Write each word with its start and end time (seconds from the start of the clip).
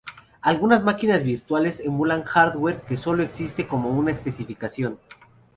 Algunas 0.41 0.83
máquinas 0.83 1.23
virtuales 1.23 1.79
emulan 1.79 2.23
hardware 2.23 2.81
que 2.87 2.97
sólo 2.97 3.21
existe 3.21 3.67
como 3.67 3.91
una 3.91 4.11
especificación. 4.11 4.97